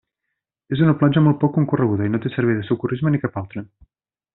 [0.77, 3.69] És una platja molt poc concorreguda i no té servei de socorrisme ni cap altre.